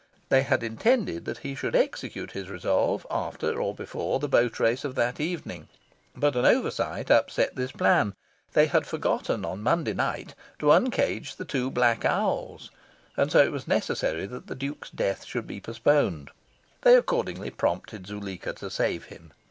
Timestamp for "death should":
14.89-15.45